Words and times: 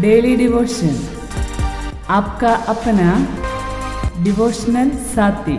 Daily 0.00 0.34
devotion 0.36 0.94
आपका 2.10 2.52
अपना 2.72 3.08
devotional 4.24 4.90
साथी। 5.14 5.56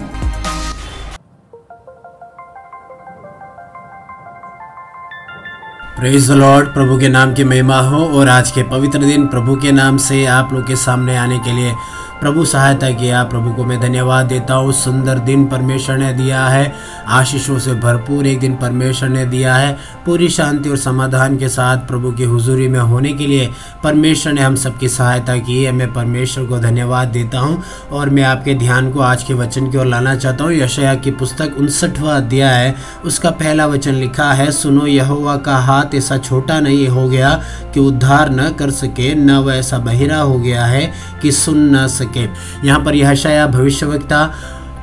प्रेज 5.97 6.31
लॉर्ड 6.31 6.67
प्रभु 6.73 6.97
के 6.99 7.09
नाम 7.09 7.33
की 7.33 7.43
महिमा 7.43 7.79
हो 7.89 8.03
और 8.19 8.29
आज 8.29 8.51
के 8.51 8.63
पवित्र 8.69 8.99
दिन 8.99 9.27
प्रभु 9.27 9.55
के 9.61 9.71
नाम 9.71 9.97
से 10.07 10.25
आप 10.39 10.53
लोग 10.53 10.67
के 10.67 10.75
सामने 10.85 11.17
आने 11.17 11.39
के 11.39 11.51
लिए 11.51 11.73
प्रभु 12.21 12.45
सहायता 12.45 12.89
किया, 12.89 13.23
प्रभु 13.23 13.53
को 13.53 13.63
मैं 13.63 13.79
धन्यवाद 13.81 14.25
देता 14.25 14.53
हूँ। 14.53 14.71
सुंदर 14.73 15.19
दिन 15.19 15.45
परमेश्वर 15.45 15.97
ने 15.97 16.13
दिया 16.13 16.47
है। 16.47 16.73
आशीषों 17.07 17.59
से 17.59 17.73
भरपूर 17.73 18.27
एक 18.27 18.39
दिन 18.39 18.55
परमेश्वर 18.55 19.09
ने 19.09 19.25
दिया 19.25 19.55
है। 19.55 19.77
पूरी 20.05 20.29
शांति 20.29 20.69
और 20.69 20.77
समाधान 20.77 21.37
के 21.37 21.49
साथ 21.49 21.77
प्रभु 21.77 22.11
की 22.11 22.23
हुजूरी 22.23 22.67
में 22.67 22.79
होने 22.79 23.13
के 23.13 23.27
लिए 23.27 23.49
परमेश्वर 23.83 24.33
ने 24.33 24.41
हम 24.41 24.55
सबकी 24.55 24.87
सहायता 24.87 25.37
की 25.37 25.63
है। 25.63 25.71
मैं 25.71 25.93
परमेश्वर 25.93 26.45
को 26.45 26.59
धन्यवाद 26.59 27.07
देता 27.07 27.39
हूँ 27.39 27.63
और 27.91 28.09
मैं 28.09 28.23
आपके 28.23 28.53
ध्यान 28.53 28.91
को 28.91 28.99
आज 28.99 29.23
के 29.23 29.33
वचन 29.33 29.71
की 29.71 29.77
ओर 29.77 29.85
लाना 29.85 30.15
चाहता 30.15 30.43
हूँ। 30.43 30.53
यशया 30.53 30.95
की 30.95 31.11
पुस्तक 31.11 31.55
उनसठवा 31.57 32.15
अध्याय 32.15 32.65
है। 32.65 32.75
उसका 33.05 33.29
पहला 33.31 33.65
वचन 33.65 33.93
लिखा 33.93 34.31
है, 34.33 34.51
सुनो, 34.51 34.85
यहोवा 34.85 35.37
का 35.37 35.57
हाथ 35.57 35.95
ऐसा 35.95 36.17
छोटा 36.17 36.59
नहीं 36.59 36.87
हो 36.87 37.09
गया 37.09 37.33
कि 37.73 37.79
उद्धार 37.79 38.29
न 38.29 38.49
कर 38.49 38.71
सके, 38.71 39.15
न 39.15 39.31
वह 39.31 39.55
ऐसा 39.55 39.77
बहिरा 39.77 40.17
हो 40.17 40.39
गया 40.39 40.65
है 40.65 40.91
कि 41.21 41.31
सुन 41.31 41.75
न 41.75 41.87
सके। 41.87 42.09
सके 42.11 42.27
यहाँ 42.67 42.83
पर 42.83 42.95
यह 42.95 43.13
शाया 43.15 43.47
भविष्यवक्ता 43.47 44.25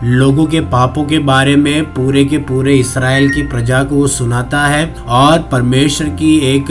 लोगों 0.04 0.44
के 0.46 0.60
पापों 0.60 1.02
के 1.04 1.18
बारे 1.18 1.54
में 1.56 1.84
पूरे 1.94 2.24
के 2.24 2.38
पूरे 2.38 2.74
इसराइल 2.74 3.28
की 3.30 3.42
प्रजा 3.42 3.82
को 3.84 3.94
वो 3.94 4.06
सुनाता 4.06 4.60
है 4.66 4.94
और 5.08 5.38
परमेश्वर 5.42 6.08
की 6.08 6.36
एक 6.46 6.66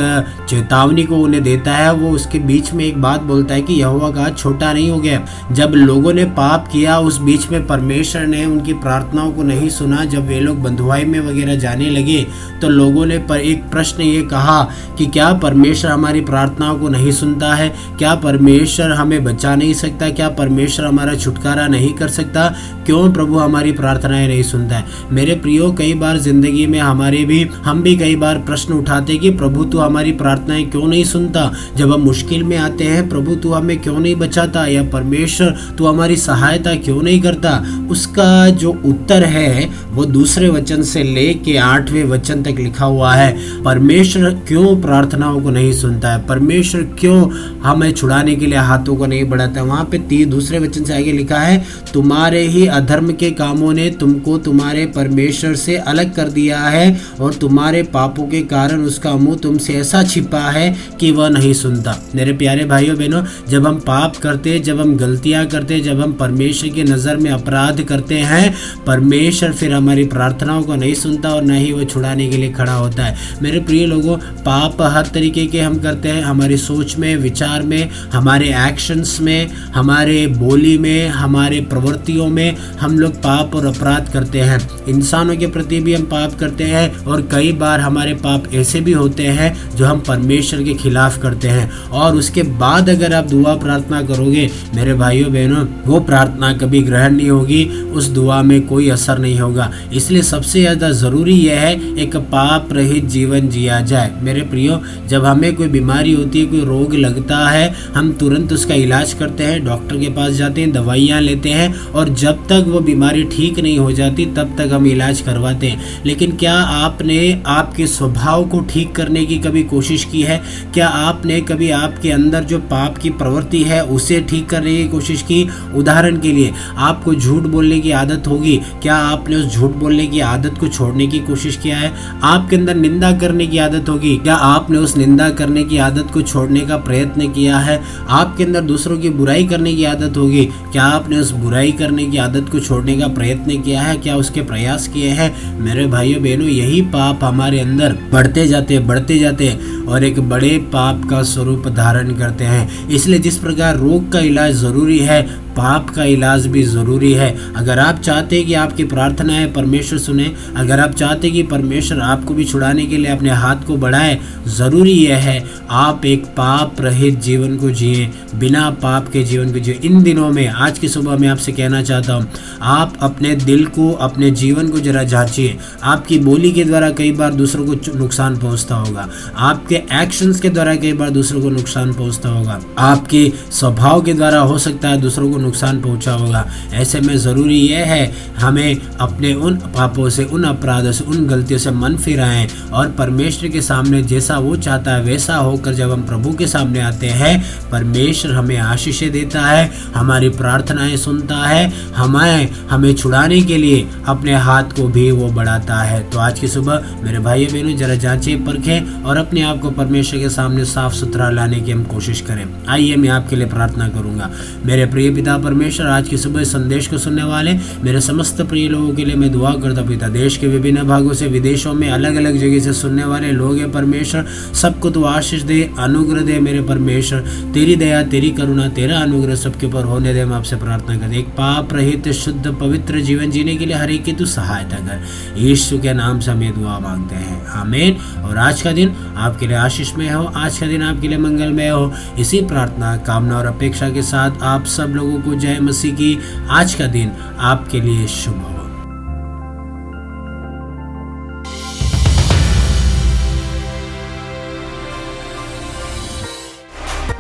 चेतावनी 0.50 1.03
को 1.03 1.16
उन्हें 1.16 1.41
देता 1.44 1.73
है। 1.73 1.91
वो 1.94 2.09
उसके 2.09 2.40
बीच 2.40 2.72
में 2.73 2.84
एक 2.86 3.02
बात 3.02 3.22
बोलता 3.22 3.53
है 3.53 3.62
कि 3.62 3.73
यहोवा 3.73 4.09
का 4.11 4.30
छोटा 4.30 4.72
नहीं 4.73 4.89
हो 4.92 5.00
गया। 5.00 5.22
जब 5.52 5.73
लोगों 5.75 6.14
ने 6.14 6.25
पाप 6.25 6.67
किया, 6.67 6.97
उस 7.00 7.17
बीच 7.22 7.50
में 7.52 7.66
परमेश्वर 7.67 8.22
ने 8.22 8.45
उनकी 8.45 8.73
प्रार्थनाओं 8.75 9.31
को 9.31 9.44
नहीं 9.44 9.69
सुना। 9.69 10.06
जब 10.06 10.28
वे 10.28 10.39
लोग 10.39 10.62
बंधुआई 10.64 11.03
में 11.03 11.19
वगैरह 11.19 11.56
जाने 11.56 11.89
लगे 11.89 12.25
तो 12.62 12.69
लोगों 12.69 13.06
ने 13.06 13.17
पर 13.19 13.38
एक 13.38 13.69
प्रश्न 13.69 14.02
ये 14.02 14.22
कहा 14.22 14.62
कि 14.97 15.06
क्या 15.06 15.31
परमेश्वर 15.34 15.91
हमारी 15.91 16.22
प्रार्थनाओं 16.22 16.80
को 16.80 16.89
नहीं 16.89 17.12
सुनता 17.12 17.53
है? 17.56 17.69
क्या 17.97 18.16
परमेश्वर 18.16 18.91
हमें 18.91 19.23
बचा 19.23 19.56
नहीं 19.56 19.73
सकता? 19.73 20.09
क्या 20.09 20.30
परमेश्वर 20.30 20.86
हमारा 20.86 21.16
छुटकारा 21.16 21.67
नहीं 21.67 21.94
कर 21.94 22.08
सकता? 22.09 22.47
क्यों 22.86 23.12
प्रभु 23.18 23.38
हमारी 23.38 23.72
प्रार्थनाएँ 23.72 24.28
नहीं 24.28 24.44
सुनता 24.44 24.76
है। 24.76 24.86
मेरे 25.12 25.36
प्रियो, 25.36 25.72
कई 25.72 25.94
बार 25.94 26.18
ज़िंदगी 26.18 26.66
में 26.68 26.80
हमारे 26.80 27.24
भी, 27.26 27.42
हम 27.64 27.82
भी 27.82 27.96
कई 27.96 28.16
बार 28.16 28.38
प्रश्न 28.38 28.74
उठाते 28.74 29.18
कि 29.18 29.30
प्रभु 29.30 29.64
तू 29.64 29.78
हमारी 29.78 30.12
प्रार्थनाएँ 30.12 30.66
क्यों 30.66 30.88
नहीं 30.88 31.04
सुनता? 31.04 31.52
जब 31.78 31.94
हम 31.94 32.02
मुश्किल 32.02 32.44
में 32.44 32.58
आते 32.58 32.84
हैं, 32.84 33.08
प्रभु 33.09 33.36
तू 33.36 33.52
हमें 33.52 33.78
क्यों 33.80 34.00
नहीं 34.00 34.16
बचाता? 34.16 34.66
या 34.66 34.84
परमेश्वर 34.84 35.56
तू 35.78 35.86
हमारी 35.86 36.16
सहायता 36.18 36.76
क्यों 36.76 37.02
नहीं 37.02 37.22
करता? 37.22 37.52
उसका 37.92 38.50
जो 38.50 38.72
उत्तर 38.86 39.24
है, 39.24 39.70
वो 39.92 40.06
दूसरे 40.06 40.50
वचन 40.50 40.81
से 40.84 41.04
लेके 41.04 41.58
आठवें 41.58 42.04
वचन 42.04 42.44
तक 42.44 42.59
लिखा 42.59 42.86
हुआ 42.86 43.14
है। 43.14 43.64
परमेश्वर 43.64 44.30
क्यों 44.48 44.76
प्रार्थनाओं 44.81 45.42
को 45.42 45.50
नहीं 45.50 45.72
सुनता 45.74 46.12
है? 46.12 46.26
परमेश्वर 46.26 46.81
क्यों 47.00 47.20
हमें 47.64 47.92
छुड़ाने 47.92 48.36
के 48.36 48.46
लिए 48.46 48.59
हाथों 48.59 48.96
को 48.96 49.06
नहीं 49.06 49.24
बढ़ाता 49.26 49.64
वहाँ 49.64 49.88
पे 49.92 49.98
तीन 50.00 50.30
दूसरे 50.30 50.59
वचन 50.59 50.84
से 50.84 50.96
आगे 50.96 51.12
लिखा 51.12 51.40
है, 51.40 51.58
तुम्हारे 51.94 52.42
ही 52.48 52.66
अधर्म 52.68 53.06
धर्म 53.08 53.16
के 53.16 53.30
कामों 53.31 53.73
ने 53.73 53.89
तुमको 53.89 54.38
तुम्हारे 54.38 54.86
परमेश्वर 54.86 55.55
से 55.55 55.75
अलग 55.88 56.13
कर 56.16 56.30
दिया 56.30 56.59
है 56.59 57.02
और 57.19 57.33
तुम्हारे 57.33 57.83
पापों 57.83 58.27
के 58.27 58.41
कारण 58.41 58.81
उसका 58.81 59.16
मुँह 59.16 59.38
तुमसे 59.38 59.73
ऐसा 59.73 60.03
छिपा 60.03 60.39
है 60.39 60.75
कि 61.00 61.11
वह 61.11 61.30
नहीं 61.30 61.53
सुनता। 61.53 61.95
मेरे 62.16 62.33
प्यारे 62.33 62.66
भाइयों, 62.66 62.97
बहनों, 62.97 63.23
जब 63.50 63.67
हम 63.67 63.75
पाप 63.80 64.16
करते, 64.16 64.59
जब 64.59 64.80
हम 64.80 64.95
गलतियाँ 64.97 65.45
करते, 65.45 65.80
जब 65.80 66.02
हम 66.02 66.13
परमेश्वर 66.13 66.69
की 66.69 66.83
नज़र 66.83 67.17
में 67.17 67.30
अपराध 67.31 67.81
करते 67.81 68.16
हैं, 68.16 68.53
परमेश्वर 68.88 69.53
फिर 69.53 69.73
हमारी 69.73 70.03
प्रार्थनाओं 70.07 70.63
को 70.63 70.75
नहीं 70.75 70.94
सुनता 70.94 71.29
और 71.29 71.44
न 71.44 71.51
ही 71.51 71.72
वो 71.72 71.84
छुड़ाने 71.84 72.28
के 72.28 72.38
लिए 72.38 72.51
खड़ा 72.51 72.73
होता 72.73 73.03
है। 73.03 73.16
मेरे 73.41 73.59
प्रिय 73.59 73.85
लोगों, 73.85 74.17
पाप 74.17 74.81
हर 74.81 75.07
तरीके 75.13 75.46
के 75.46 75.62
हम 75.62 75.79
करते 75.79 76.09
हैं। 76.09 76.23
हमारी 76.23 76.57
सोच 76.57 76.97
में, 76.97 77.16
विचार 77.17 77.63
में, 77.63 77.90
हमारे 78.13 78.53
एक्शंस 78.67 79.17
में, 79.22 79.47
हमारे 79.75 80.28
बोली 80.28 80.78
में, 80.78 81.07
हमारे 81.07 81.62
प्रवृत्तियों 81.62 82.28
में, 82.28 82.56
हम 82.81 82.97
लोग 82.97 83.16
पाप 83.18 83.56
और 83.56 83.66
अपराध 83.66 84.09
करते 84.13 84.41
हैं। 84.41 84.59
इंसानों 84.88 85.35
के 85.38 85.47
प्रति 85.47 85.80
भी 85.80 85.94
हम 85.94 86.03
पाप 86.06 86.34
करते 86.40 86.63
हैं 86.63 87.06
और 87.06 87.22
कई 87.31 87.52
बार 87.53 87.80
हमारे 87.80 88.13
पाप 88.18 88.53
ऐसे 88.56 88.81
भी 88.81 88.91
होते 88.91 89.28
हैं 89.30 89.53
जो 89.75 89.85
हम 89.85 90.00
परमेश्वर 90.00 90.63
के 90.63 90.74
खिलाफ 90.74 91.22
करते 91.22 91.47
हैं। 91.47 91.69
और 91.94 92.16
उसके 92.16 92.44
बाद 92.59 92.90
अगर 92.90 93.13
आप 93.13 93.25
दुआ 93.25 93.56
प्रार्थना 93.58 94.02
करोगे, 94.03 94.50
मेरे 94.75 94.94
भाइयों 94.94 95.31
बहनों, 95.34 95.66
वो 95.85 96.00
प्रार्थना 96.00 96.52
कभी 96.53 96.81
ग्रहण 96.81 97.16
नहीं 97.16 97.30
होगी, 97.30 97.63
उस 97.91 98.08
दुआ 98.09 98.41
में 98.44 98.62
कोई 98.68 98.90
असर 98.90 99.18
नहीं 99.18 99.40
होगा। 99.40 99.72
इसलिए 99.94 100.22
सबसे 100.22 100.59
ज़्यादा 100.59 100.90
ज़रूरी 100.91 101.35
यह 101.35 101.59
है, 101.59 101.74
एक 101.96 102.16
पाप 102.31 102.74
रहित 102.74 103.06
जीवन 103.08 103.50
जिया 103.50 103.79
जाए। 103.81 104.12
मेरे 104.22 104.41
प्रियो, 104.41 104.79
जब 105.08 105.25
हमें 105.25 105.56
कोई 105.56 105.68
बीमारी 105.68 106.14
होती 106.14 106.40
है, 106.40 106.46
कोई 106.46 106.64
रोग 106.66 106.94
लगता 106.96 107.38
है, 107.50 107.74
हम 107.96 108.12
तुरंत 108.12 108.53
उसका 108.53 108.75
इलाज 108.75 109.14
करते 109.14 109.44
हैं, 109.44 109.64
डॉक्टर 109.66 109.97
के 109.97 110.09
पास 110.09 110.34
जाते 110.34 110.62
हैं, 110.62 110.72
दवाइयाँ 110.72 111.22
लेते 111.22 111.50
हैं 111.50 111.74
और 111.85 112.09
जब 112.16 112.46
तक 112.47 112.66
वो 112.68 112.79
बीमारी 112.88 113.24
ठीक 113.24 113.59
नहीं 113.59 113.80
हो 113.80 113.92
जाती, 113.92 114.25
तब 114.25 114.56
तक 114.58 114.70
हम 114.74 114.88
इलाज 114.88 115.22
करवाते 115.22 115.68
हैं। 115.68 116.03
लेकिन 116.06 116.31
क्या 116.31 116.53
आपने 116.53 117.44
आपके 117.48 117.88
स्वभाव 117.88 118.48
को 118.48 118.59
ठीक 118.59 118.96
करने 118.96 119.25
की 119.25 119.38
कभी 119.38 119.64
कोशिश 119.64 120.03
की 120.03 120.22
है? 120.22 120.42
क्या 120.74 120.88
आपने 120.88 121.42
कभी 121.42 121.70
आपके 121.70 122.12
अंदर 122.12 122.44
जो 122.44 122.59
पाप 122.59 122.97
की 122.97 123.09
प्रवृत्ति 123.09 123.64
है, 123.64 123.84
उसे 123.84 124.22
ठीक 124.22 124.50
करने 124.50 124.76
की 124.76 124.88
कोशिश 124.88 125.22
की? 125.22 125.47
उदाहरण 125.76 126.20
के 126.20 126.31
लिए, 126.31 126.53
आपको 126.78 127.16
झूठ 127.16 127.44
बोलने 127.44 127.80
की 127.80 127.92
आदत 127.92 128.28
होगी? 128.28 128.59
क्या 128.81 128.96
आपने 128.96 129.36
उस 129.36 129.53
झूठ 129.53 129.72
बोलने 129.72 130.08
की 130.08 130.20
आदत 130.20 130.58
को 130.59 130.68
छोड़ने 130.68 131.08
की 131.08 131.20
कोशिश 131.20 131.58
किया 131.58 131.78
है? 131.78 131.94
आपके 132.24 132.56
अंदर 132.56 132.76
निंदा 132.76 133.12
करने 133.12 133.47
की 133.47 133.58
आदत 133.58 133.90
होगी? 133.90 134.18
क्या 134.18 134.36
आपने 134.36 134.78
उस 134.78 134.97
निंदा 134.97 135.30
करने 135.30 135.64
की 135.64 135.78
आदत 135.78 136.12
को 136.14 136.22
छोड़ने 136.22 136.59
का 136.59 136.78
प्रयत्न 136.78 137.28
किया 137.28 137.58
है? 137.58 137.81
आपके 138.09 138.44
अंदर 138.44 138.62
दूसरों 138.62 138.97
की 138.97 139.09
बुराई 139.09 139.47
करने 139.47 139.74
की 139.76 139.84
आदत 139.84 140.18
होगी? 140.18 140.46
क्या 140.46 140.84
आपने 140.84 141.18
उस 141.18 141.31
बुराई 141.31 141.72
करने 141.72 142.06
की 142.06 142.18
आदत 142.18 142.50
को 142.52 142.59
छोड़ने 142.78 142.98
का 142.98 143.08
प्रयत्न 143.08 143.62
किया 143.62 143.82
है, 143.82 143.96
क्या 143.98 144.16
उसके 144.16 144.42
प्रयास 144.42 144.88
किए 144.88 145.10
हैं? 145.10 145.60
मेरे 145.60 145.86
भाइयों 145.88 146.22
बहनों, 146.24 146.48
यही 146.48 146.82
पाप 146.88 147.24
हमारे 147.24 147.60
अंदर 147.60 147.98
बढ़ते 148.12 148.48
जाते 148.48 148.80
बढ़ते 148.80 149.18
जाते 149.20 149.50
और 149.88 150.04
एक 150.04 150.20
बड़े 150.30 150.58
पाप 150.74 151.10
का 151.10 151.22
स्वरूप 151.24 151.68
धारण 151.68 152.14
करते 152.16 152.44
हैं। 152.44 152.88
इसलिए 152.90 153.20
जिस 153.20 153.38
प्रकार 153.38 153.78
रोग 153.78 154.12
का 154.12 154.20
इलाज 154.20 154.54
ज़रूरी 154.56 155.00
है 155.00 155.22
पाप 155.57 155.90
का 155.90 156.03
इलाज 156.06 156.45
भी 156.47 156.63
ज़रूरी 156.63 157.12
है। 157.13 157.29
अगर 157.56 157.79
आप 157.79 158.00
चाहते 158.00 158.38
हैं 158.38 158.45
कि 158.45 158.53
आपकी 158.53 158.84
प्रार्थनाएँ 158.85 159.47
परमेश्वर 159.47 160.00
सुने। 160.00 160.31
अगर 160.56 160.79
आप 160.79 160.91
चाहते 160.91 161.28
हैं 161.28 161.35
कि 161.35 161.44
परमेश्वर 161.44 162.00
आपको 162.00 162.34
भी 162.34 162.45
छुड़ाने 162.45 162.85
के 162.85 162.97
लिए 162.97 163.12
अपने 163.12 163.29
हाथ 163.31 163.66
को 163.67 163.78
बढ़ाए, 163.78 164.17
ज़रूरी 164.47 164.91
यह 164.91 165.17
है, 165.17 165.44
आप 165.69 166.06
एक 166.06 166.25
पाप 166.38 166.81
रहित 166.81 167.19
जीवन 167.19 167.57
को 167.57 167.69
जिए। 167.72 168.09
बिना 168.35 168.69
पाप 168.81 169.07
के 169.07 169.23
जीवन 169.23 169.51
को 169.53 169.59
जिए। 169.59 169.79
इन 169.84 170.01
दिनों 170.03 170.29
में, 170.29 170.47
आज 170.47 170.79
की 170.79 170.90
सुबह 170.90 171.17
मैं 171.17 171.28
आपसे 171.28 171.51
कहना 171.51 171.81
चाहता 171.81 172.13
हूँ, 172.13 172.28
आप 172.62 172.97
अपने 173.01 173.35
दिल 173.35 173.66
को, 173.67 173.91
अपने 173.91 174.31
जीवन 174.34 174.69
को 174.69 174.79
जरा 174.79 175.03
जांचिए 175.06 175.57
आपकी 175.84 176.19
बोली 176.19 176.51
के 176.51 176.63
द्वारा 176.63 176.90
कई 176.90 177.12
बार 177.12 177.34
दूसरों 177.34 177.66
को 177.66 177.97
नुकसान 177.97 178.38
पहुँचता 178.38 178.75
होगा। 178.75 179.07
आपके 179.38 179.75
एक्शंस 179.94 180.40
के 180.40 180.50
द्वारा 180.50 180.75
कई 180.75 180.94
बार 180.94 181.09
दूसरों 181.09 181.41
को 181.41 181.50
नुकसान 181.50 181.94
पहुँचता 181.94 182.29
होगा। 182.29 182.59
आपके 182.79 183.31
स्वभाव 183.51 184.01
के 184.01 184.13
द्वारा 184.13 184.40
हो 184.40 184.57
सकता 184.57 184.90
है 184.90 185.01
दूसरों 185.01 185.31
को 185.31 185.38
नुकसान 185.47 185.81
पहुँचा 185.81 186.13
होगा। 186.13 186.46
ऐसे 186.74 187.02
में 187.02 187.18
ज़रूरी 187.18 187.59
यह 187.59 187.85
है, 187.85 188.12
हमें 188.40 188.81
अपने 189.00 189.34
उन 189.34 189.56
पापों 189.56 190.09
से, 190.09 190.24
उन 190.24 190.44
अपराधों 190.44 190.91
से, 190.91 191.03
उन 191.03 191.28
गलतियों 191.28 191.59
से 191.59 191.72
मन 191.72 191.97
फिराएँ 191.97 192.47
और 192.74 192.88
परमेश्वर 192.91 193.50
के 193.50 193.62
सामने 193.62 194.02
जैसा 194.03 194.38
वो 194.40 194.56
चाहता 194.56 194.91
है, 194.91 195.02
वैसा 195.02 195.35
होकर 195.35 195.74
जब 195.74 195.91
हम 195.91 196.02
प्रभु 196.02 196.34
के 196.34 196.47
सामने 196.47 196.79
आते 196.79 197.08
हैं, 197.08 197.34
परमेश्वर 197.72 198.32
हमें 198.32 198.58
आशीष 198.58 199.03
देता 199.03 199.41
है, 199.41 199.72
हमारी 199.96 200.29
प्रार्थनाएँ 200.29 200.97
सुनता 200.97 201.35
है, 201.35 201.72
हमें 201.96 202.49
हमें 202.70 202.94
छुड़ाने 202.96 203.41
के 203.41 203.58
लिए 203.58 203.88
अपने 204.05 204.35
हाथ 204.35 204.64
को 204.64 204.88
भी 204.88 205.09
वो 205.11 205.28
बढ़ाता 205.28 205.76
है। 205.76 205.99
तो 206.09 206.20
आज 206.20 206.40
की 206.40 206.47
सुबह 206.47 206.84
मेरे 207.03 207.20
भाई 207.20 207.46
बहनों, 207.46 207.76
जरा 207.78 207.96
जांचे, 207.96 208.35
परखें 208.35 209.03
और 209.03 209.17
अपने 209.17 209.41
आप 209.41 209.59
को 209.59 209.72
परमेश्वर 209.72 210.20
के 210.20 210.29
सामने 210.29 210.66
साफ़ 210.66 210.94
सुथरा 210.94 211.29
लाने 211.29 211.59
की 211.59 211.72
हम 211.72 211.84
कोशिश 211.84 212.22
करें। 212.22 212.46
आइए 212.70 212.96
मैं 212.96 213.09
आपके 213.09 213.35
लिए 213.35 213.47
प्रार्थना 213.47 213.88
करूँगा। 213.90 214.29
मेरे 214.66 214.85
प्रिय 214.85 215.09
पिता 215.11 215.36
पिता 215.37 215.49
परमेश्वर 215.49 215.87
आज 215.87 216.07
की 216.07 216.17
सुबह 216.17 216.43
संदेश 216.43 216.87
को 216.87 216.97
सुनने 216.97 217.23
वाले 217.23 217.53
मेरे 217.84 218.01
समस्त 218.01 218.41
प्रिय 218.41 218.67
लोगों 218.67 218.93
के 218.93 219.05
लिए 219.05 219.16
मैं 219.16 219.31
दुआ 219.31 219.53
करता 219.53 219.81
पिता, 219.81 220.07
देश 220.07 220.37
के 220.37 220.47
विभिन्न 220.47 220.84
भागों 220.84 221.13
से, 221.13 221.28
विदेशों 221.28 221.73
में 221.73 221.89
अलग 221.89 222.16
अलग 222.16 222.37
जगह 222.37 222.59
से 222.59 222.73
सुनने 222.73 223.03
वाले 223.03 223.31
लोग 223.31 223.57
हैं 223.57 223.72
परमेश्वर। 223.72 224.25
सबको 224.53 224.89
तो 224.89 225.03
आशीष 225.03 225.41
दे, 225.41 225.72
अनुग्रह 225.79 226.22
दे 226.22 226.39
मेरे 226.39 226.61
परमेश्वर। 226.61 227.19
तेरी 227.53 227.75
दया, 227.75 228.03
तेरी 228.03 228.29
करुणा, 228.29 228.67
तेरा 228.69 228.97
अनुग्रह 228.97 229.35
सबके 229.35 229.67
ऊपर 229.67 229.84
होने 229.84 230.13
दे। 230.13 230.25
मैं 230.25 230.35
आपसे 230.35 230.55
प्रार्थना 230.55 230.97
करते 230.97 231.17
एक 231.17 231.28
पाप 231.28 231.73
रहित, 231.73 232.09
शुद्ध, 232.09 232.47
पवित्र 232.47 232.99
जीवन 232.99 233.31
जीने 233.31 233.55
के 233.55 233.66
लिए 233.66 233.75
हर 233.75 233.91
एक 233.91 234.03
की 234.03 234.13
तू 234.13 234.25
सहायता 234.25 234.75
कर। 234.75 235.03
यीशु 235.37 235.78
के 235.78 235.93
नाम 235.93 236.19
से 236.19 236.31
हमें 236.31 236.61
दुआ 236.61 236.79
मांगते 236.79 237.16
हैं। 237.16 237.45
आमीन। 237.47 237.97
और 238.23 238.37
आज 238.37 238.61
का 238.61 238.72
दिन 238.72 238.95
आपके 239.17 239.47
लिए 239.47 239.57
आशीष 239.57 239.95
में 239.95 240.09
हो, 240.11 240.23
आज 240.23 240.57
का 240.57 240.67
दिन 240.67 240.81
आपके 240.81 241.07
लिए 241.07 241.17
मंगलमय 241.17 241.67
हो। 241.67 241.93
इसी 242.19 242.41
प्रार्थना, 242.41 242.97
कामना 242.97 243.37
और 243.37 243.45
अपेक्षा 243.45 243.89
के 243.89 244.01
साथ 244.01 244.31
आप 244.41 244.66
सब 244.66 244.87
लोगों 244.87 245.19
को 245.28 245.35
जय 245.35 245.59
मसीह 245.59 245.96
की। 245.96 246.12
आज 246.50 246.74
का 246.74 246.85
दिन 246.88 247.12
आपके 247.40 247.82
लिए 247.82 248.08
शुभ 248.08 248.38
हो। 248.38 248.53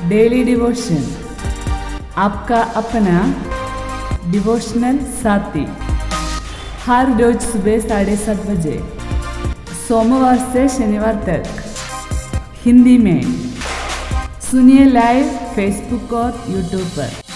डेली 0.09 0.43
डिवोशन 0.43 1.03
आपका 2.17 2.61
अपना 2.75 3.17
डिवोशनल 4.31 4.97
साथी। 4.97 5.65
हर 6.85 7.11
रोज 7.21 7.39
सुबह 7.41 7.79
साढ़े 7.79 8.15
सात 8.15 8.45
बजे। 8.45 8.77
सोमवार 9.87 10.37
से 10.53 10.67
शनिवार 10.69 11.15
तक। 11.25 11.43
हिंदी 12.65 12.97
में। 12.97 13.21
सुनिए 14.51 14.85
लाइव 14.85 15.25
फेसबुक 15.55 16.13
और 16.13 16.43
यूट्यूब 16.49 16.81
पर। 16.81 17.26